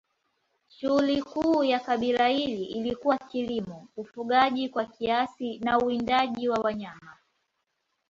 Shughuli 0.69 1.21
kuu 1.23 1.63
ya 1.63 1.79
kabila 1.79 2.27
hili 2.27 2.63
ilikuwa 2.65 3.17
kilimo, 3.17 3.87
ufugaji 3.97 4.69
kwa 4.69 4.85
kiasi 4.85 5.59
na 5.59 5.77
uwindaji 5.79 6.49
wa 6.49 6.59
wanyama. 6.59 7.17